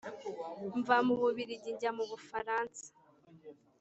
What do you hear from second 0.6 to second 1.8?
mva mu bubiligi